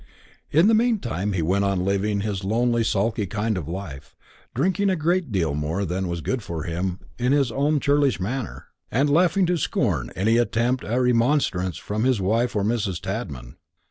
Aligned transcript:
In 0.49 0.67
the 0.67 0.73
mean 0.73 0.97
time 0.97 1.33
he 1.33 1.43
went 1.43 1.63
on 1.63 1.85
living 1.85 2.21
his 2.21 2.43
lonely 2.43 2.83
sulky 2.83 3.27
kind 3.27 3.55
of 3.55 3.67
life, 3.67 4.15
drinking 4.55 4.89
a 4.89 4.95
great 4.95 5.31
deal 5.31 5.53
more 5.53 5.85
than 5.85 6.07
was 6.07 6.21
good 6.21 6.41
for 6.41 6.63
him 6.63 6.99
in 7.19 7.33
his 7.33 7.51
own 7.51 7.79
churlish 7.79 8.19
manner, 8.19 8.65
and 8.89 9.11
laughing 9.11 9.45
to 9.45 9.57
scorn 9.59 10.09
any 10.15 10.37
attempt 10.37 10.83
at 10.83 10.99
remonstrance 10.99 11.77
from 11.77 12.03
his 12.03 12.19
wife 12.19 12.55
or 12.55 12.63
Mrs. 12.63 12.99
Tadman. 12.99 13.57